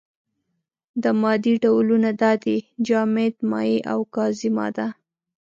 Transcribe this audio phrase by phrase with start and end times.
[1.03, 2.57] د مادې ډولونه دا دي:
[2.87, 4.87] جامده، مايع او گازي ماده.